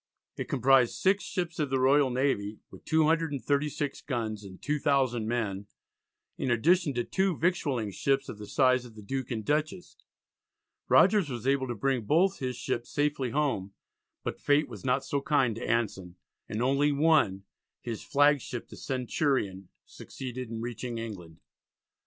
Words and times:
It 0.35 0.49
comprised 0.49 0.95
six 0.95 1.23
ships 1.23 1.59
of 1.59 1.69
the 1.69 1.79
Royal 1.79 2.09
Navy 2.09 2.57
(with 2.71 2.85
236 2.85 4.01
guns 4.01 4.43
and 4.43 4.59
2,000 4.59 5.27
men), 5.27 5.67
in 6.39 6.49
addition 6.49 6.95
to 6.95 7.03
two 7.03 7.37
victualling 7.37 7.91
ships 7.91 8.27
of 8.27 8.39
the 8.39 8.47
size 8.47 8.83
of 8.83 8.95
the 8.95 9.03
Duke 9.03 9.29
and 9.29 9.45
Dutchess. 9.45 9.97
Rogers 10.89 11.29
was 11.29 11.45
able 11.45 11.67
to 11.67 11.75
bring 11.75 12.01
both 12.05 12.39
his 12.39 12.55
ships 12.55 12.89
safely 12.89 13.29
home, 13.29 13.75
but 14.23 14.41
fate 14.41 14.67
was 14.67 14.83
not 14.83 15.05
so 15.05 15.21
kind 15.21 15.53
to 15.57 15.69
Anson, 15.69 16.15
and 16.49 16.63
only 16.63 16.91
one, 16.91 17.43
his 17.79 18.01
flagship 18.01 18.69
the 18.69 18.77
Centurion, 18.77 19.69
succeeded 19.85 20.49
in 20.49 20.61
reaching 20.61 20.97
England. 20.97 21.37